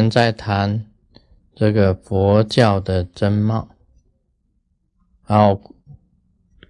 [0.00, 0.86] 们在谈
[1.54, 3.68] 这个佛教的真貌，
[5.26, 5.74] 然后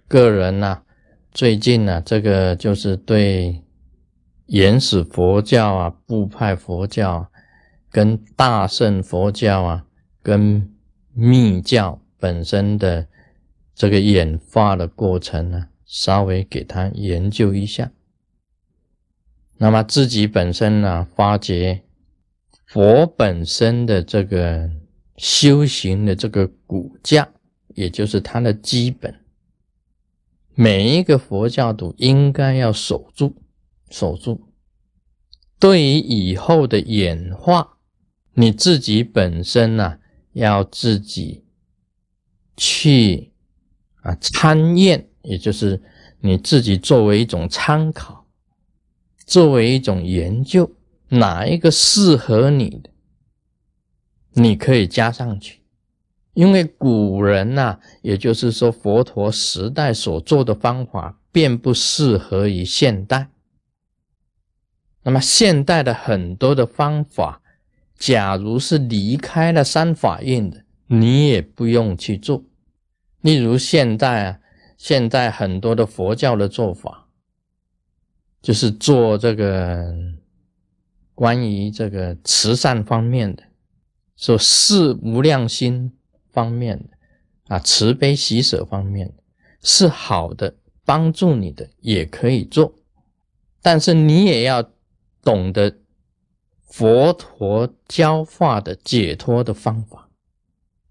[0.05, 0.81] 个人呢，
[1.31, 3.63] 最近呢，这个就是对
[4.47, 7.31] 原始佛教啊、部派佛教、
[7.89, 9.85] 跟大乘佛教啊、
[10.21, 10.69] 跟
[11.13, 13.07] 密教本身的
[13.73, 17.89] 这个演化的过程呢，稍微给他研究一下。
[19.57, 21.83] 那么自己本身呢，发觉。
[22.71, 24.71] 佛本身的这个
[25.17, 27.27] 修行的这个骨架，
[27.75, 29.13] 也就是它的基本，
[30.55, 33.35] 每一个佛教徒应该要守住，
[33.89, 34.47] 守住。
[35.59, 37.77] 对于以后的演化，
[38.35, 39.99] 你自己本身呢，
[40.31, 41.43] 要自己
[42.55, 43.33] 去
[43.95, 45.83] 啊参验，也就是
[46.21, 48.25] 你自己作为一种参考，
[49.25, 50.73] 作为一种研究。
[51.13, 52.89] 哪一个适合你的，
[54.31, 55.61] 你可以加上去，
[56.33, 63.29] 因为古人呐，也就是说佛陀时代所做的方法，并不适合于现代。
[65.03, 67.41] 那么现代的很多的方法，
[67.97, 72.45] 假如是离开了三法印的，你也不用去做。
[73.19, 74.39] 例如现代啊，
[74.77, 77.09] 现在很多的佛教的做法，
[78.41, 79.93] 就是做这个。
[81.21, 83.43] 关于这个慈善方面的，
[84.17, 85.91] 说是无量心
[86.31, 89.13] 方面的啊，慈悲喜舍方面的，
[89.61, 92.73] 是好的，帮助你的也可以做，
[93.61, 94.67] 但是你也要
[95.21, 95.77] 懂得
[96.67, 100.09] 佛陀教化的解脱的方法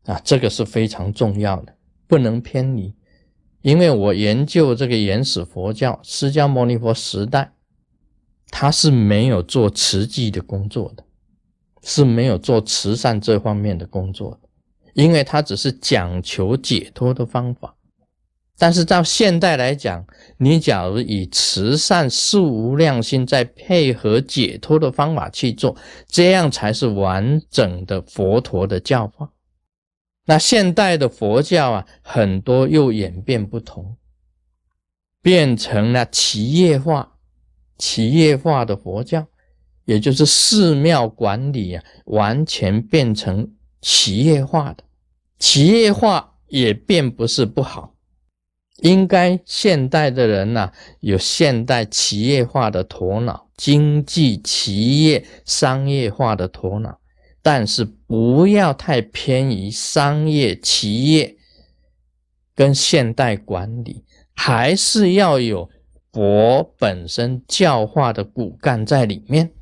[0.05, 1.75] 啊，这个是非常重要的，
[2.07, 2.95] 不能偏离。
[3.63, 7.53] 因为我研究这个原始佛教，释迦牟尼佛时代。
[8.51, 11.05] 他是没有做慈济的工作的，
[11.83, 14.49] 是没有做慈善这方面的工作的，
[14.95, 17.75] 因为他只是讲求解脱的方法。
[18.59, 20.05] 但是到现代来讲，
[20.37, 25.75] 你假如以慈善事无量心，再配合解脱的方法去做，
[26.07, 29.31] 这样才是完整的佛陀的教化。
[30.27, 33.97] 那现代的佛教啊，很多又演变不同，
[35.23, 37.17] 变成了企业化。
[37.81, 39.27] 企业化的佛教，
[39.87, 44.85] 也就是寺庙管理啊，完全变成企业化的。
[45.39, 47.95] 企业化也并不是不好，
[48.83, 50.71] 应该现代的人呐，
[51.01, 57.01] 有现代企业化的头脑，经济企业商业化的头脑，
[57.41, 61.35] 但是不要太偏移商业企业
[62.55, 64.05] 跟现代管理，
[64.35, 65.71] 还是要有。
[66.13, 69.53] 佛本身教化的骨干在里面，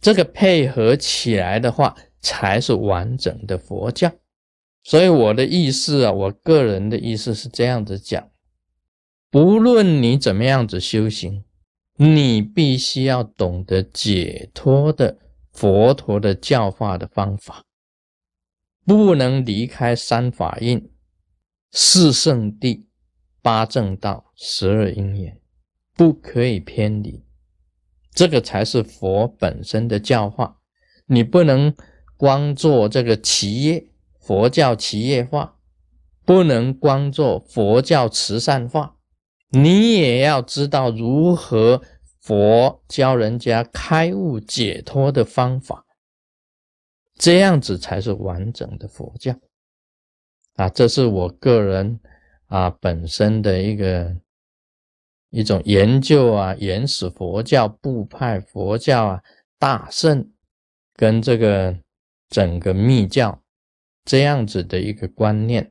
[0.00, 4.12] 这个配合起来的话，才是完整的佛教。
[4.84, 8.30] 所以我的意思啊，我个人的意思是这样子讲：，
[9.30, 11.44] 不论你怎么样子修行，
[11.96, 15.18] 你必须要懂得解脱的
[15.52, 17.64] 佛陀的教化的方法，
[18.86, 20.90] 不能离开三法印、
[21.72, 22.86] 四圣地。
[23.42, 25.40] 八正道、十二因缘，
[25.94, 27.24] 不可以偏离，
[28.12, 30.58] 这个才是佛本身的教化。
[31.06, 31.74] 你不能
[32.16, 35.56] 光做这个企业佛教企业化，
[36.24, 38.96] 不能光做佛教慈善化，
[39.50, 41.82] 你也要知道如何
[42.20, 45.86] 佛教人家开悟解脱的方法，
[47.16, 49.34] 这样子才是完整的佛教。
[50.56, 51.98] 啊，这是我个人。
[52.50, 54.16] 啊，本身的一个
[55.30, 59.22] 一种研究啊，原始佛教、部派佛教啊，
[59.56, 60.32] 大圣
[60.94, 61.78] 跟这个
[62.28, 63.40] 整个密教
[64.04, 65.70] 这样子的一个观念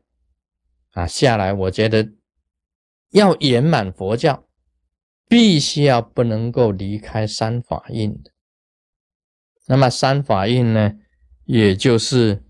[0.91, 2.13] 啊下来，我觉得
[3.09, 4.47] 要圆满佛教，
[5.27, 8.31] 必须要不能够离开三法印的。
[9.67, 10.93] 那么三法印呢，
[11.43, 12.41] 也就是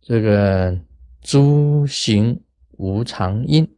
[0.00, 0.80] 这个
[1.20, 2.42] 诸行。
[2.82, 3.76] 无常印，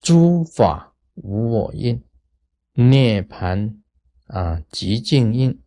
[0.00, 2.00] 诸法无我印，
[2.74, 3.82] 涅盘
[4.28, 5.60] 啊极静印。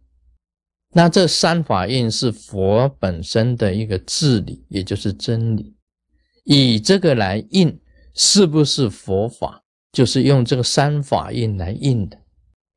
[0.92, 5.76] 那这三法印是佛本身的一个治理，也就是真理。
[6.46, 7.78] 以这个来印，
[8.14, 9.66] 是不是佛法？
[9.92, 12.18] 就是用这个三法印来印的。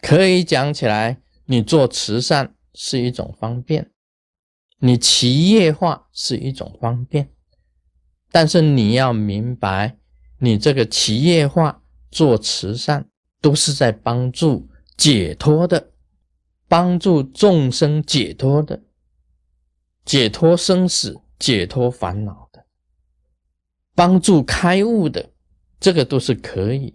[0.00, 3.92] 可以讲起来，你做慈善是一种方便，
[4.80, 7.30] 你企业化是一种方便。
[8.36, 9.96] 但是你要明白，
[10.40, 11.80] 你这个企业化
[12.10, 13.08] 做慈善，
[13.40, 15.92] 都是在帮助解脱的，
[16.68, 18.82] 帮助众生解脱的，
[20.04, 22.66] 解脱生死、解脱烦恼的，
[23.94, 25.30] 帮助开悟的，
[25.80, 26.94] 这个都是可以。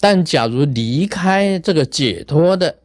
[0.00, 2.80] 但假如离开这个解脱的，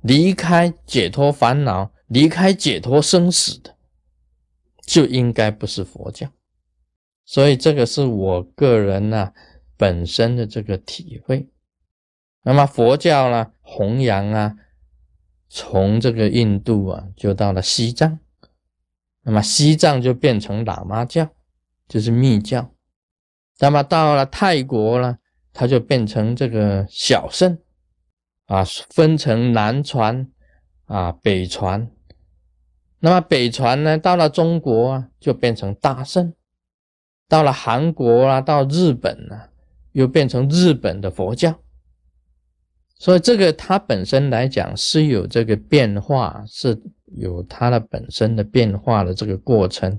[0.00, 3.76] 离开解脱烦恼，离开解脱生死的，
[4.90, 6.28] 就应该不是佛教。
[7.24, 9.32] 所以这个是我个人呢
[9.76, 11.48] 本身的这个体会。
[12.42, 14.56] 那么佛教呢弘扬啊，
[15.48, 18.18] 从这个印度啊就到了西藏，
[19.22, 21.28] 那么西藏就变成喇嘛教，
[21.86, 22.74] 就是密教。
[23.60, 25.18] 那么到了泰国呢？
[25.52, 27.58] 它就变成这个小圣
[28.46, 30.28] 啊，分成南传
[30.86, 31.88] 啊、北传。
[33.00, 36.32] 那么北传呢，到了中国啊，就变成大圣；
[37.28, 39.36] 到了韩国啊，到日本呢，
[39.92, 41.58] 又变成日本的佛教。
[42.98, 46.78] 所以这个它本身来讲是有这个变化，是
[47.16, 49.98] 有它的本身的变化的这个过程。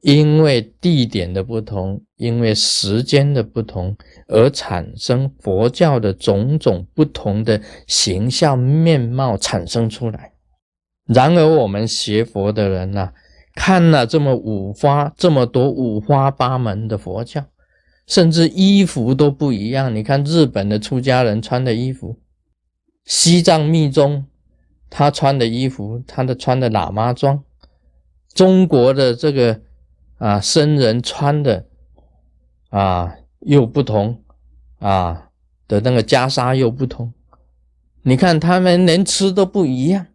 [0.00, 3.96] 因为地点的不同，因为时间的不同，
[4.28, 10.33] 而产生佛教的种种不同的形象面貌产生出来。
[11.06, 13.12] 然而，我们学佛的人呢，
[13.54, 17.44] 看了这么五花这么多五花八门的佛教，
[18.06, 19.94] 甚至衣服都不一样。
[19.94, 22.18] 你看日本的出家人穿的衣服，
[23.04, 24.26] 西藏密宗
[24.88, 27.42] 他穿的衣服，他的穿的喇嘛装，
[28.34, 29.60] 中国的这个。
[30.16, 31.66] 啊，僧人穿的
[32.70, 34.22] 啊又不同
[34.78, 35.28] 啊
[35.66, 37.12] 的那个袈裟又不同，
[38.02, 40.06] 你看他们连吃都不一样。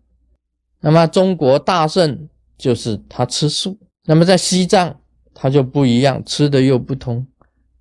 [0.82, 5.00] 那么中国大圣就是他吃素，那么在西藏
[5.34, 7.26] 他就不一样，吃的又不同，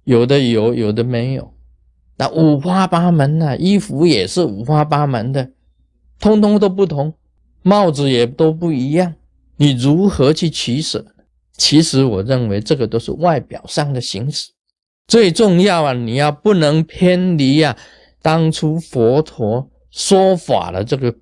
[0.05, 1.53] 有的有，有的没有。
[2.17, 5.51] 那五花八门呐，衣服也是五花八门的，
[6.19, 7.15] 通通都不同，
[7.63, 9.15] 帽子也都不一样，
[9.57, 11.05] 你如何去取舍？
[11.57, 14.51] 其实我认为这个都是外表上的形式，
[15.09, 15.93] 最重要啊！
[15.93, 17.77] 你要不能偏离啊，
[18.23, 21.13] 当初佛陀说法的这个，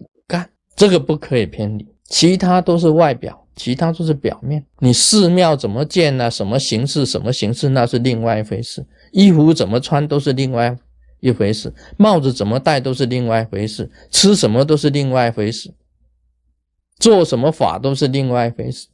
[0.77, 1.87] 这个不可以偏离。
[2.05, 4.65] 其他都是外表，其他都是表面。
[4.79, 6.31] 你寺庙怎么建呢？
[6.31, 7.05] 什么形式？
[7.05, 7.71] 什么形式？
[7.71, 8.87] 那是另外一回事。
[9.11, 10.79] 衣服怎么穿都是另外
[11.19, 11.75] 一回事。
[11.97, 13.91] 帽子怎么戴都是另外一回事。
[14.11, 15.75] 吃什么都是另外一回事。
[16.99, 18.89] 做什么法都是另外一回事。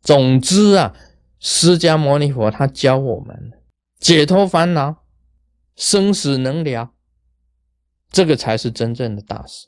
[0.00, 0.94] 总之啊，
[1.38, 3.52] 释迦牟尼佛他教我们
[3.98, 5.04] 解脱烦恼、
[5.76, 6.90] 生死能了，
[8.10, 9.66] 这个才是真正的大事。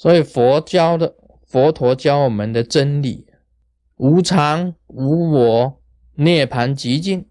[0.00, 1.14] 所以佛教的
[1.46, 3.26] 佛陀教我们的真理，
[3.96, 5.82] 无常、无我、
[6.14, 7.26] 涅槃极尽，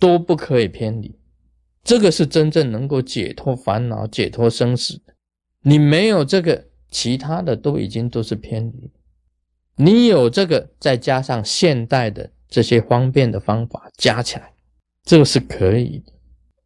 [0.00, 1.16] 都不可以偏离。
[1.84, 5.14] 这个是真正能够解脱烦恼、解脱生死的。
[5.62, 8.90] 你没有这个，其他的都已经都是偏离。
[9.76, 14.52] 你有这个，再加上现代的这些方便的方法加起来，
[15.04, 16.12] 这个是可以的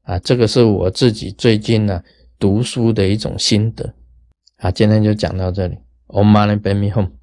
[0.04, 0.18] 啊！
[0.20, 2.02] 这个是我自己最近呢
[2.38, 3.92] 读书的一种心得
[4.58, 4.70] 啊！
[4.72, 5.78] 今天就讲到这里
[6.08, 7.17] ，Om Mani Padme Hum。